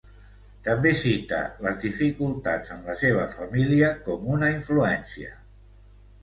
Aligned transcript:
També 0.67 0.93
cita 1.01 1.41
les 1.65 1.77
dificultats 1.83 2.73
en 2.77 2.81
la 2.87 2.95
seva 3.03 3.27
família 3.35 3.91
com 4.09 4.27
una 4.39 4.51
influència. 4.57 5.33